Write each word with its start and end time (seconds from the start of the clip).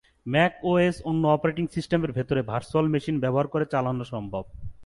MacOS 0.25 0.95
অন্য 1.09 1.23
operating 1.27 1.65
সিস্টেমের 1.75 2.11
ভেতরে 2.11 2.41
ভার্চুয়াল 2.41 2.85
মেশিন 2.93 3.15
ব্যবহার 3.19 3.47
করে 3.47 3.65
চালানো 3.73 4.03
সম্ভব। 4.13 4.43